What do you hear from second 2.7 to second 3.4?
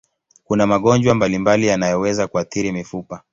mifupa.